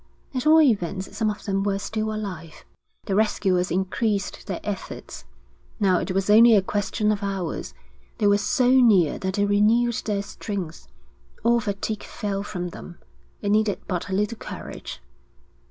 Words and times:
At 0.33 0.47
all 0.47 0.59
events 0.59 1.15
some 1.15 1.29
of 1.29 1.45
them 1.45 1.61
were 1.61 1.77
still 1.77 2.11
alive. 2.11 2.65
The 3.03 3.13
rescuers 3.13 3.69
increased 3.69 4.47
their 4.47 4.59
efforts. 4.63 5.25
Now 5.79 5.99
it 5.99 6.09
was 6.09 6.27
only 6.27 6.55
a 6.55 6.63
question 6.63 7.11
of 7.11 7.21
hours. 7.21 7.75
They 8.17 8.25
were 8.25 8.39
so 8.39 8.71
near 8.71 9.19
that 9.19 9.37
it 9.37 9.45
renewed 9.45 10.01
their 10.05 10.23
strength; 10.23 10.87
all 11.43 11.59
fatigue 11.59 12.01
fell 12.03 12.41
from 12.41 12.69
them; 12.69 12.97
it 13.43 13.49
needed 13.49 13.79
but 13.87 14.09
a 14.09 14.13
little 14.13 14.39
courage. 14.39 15.03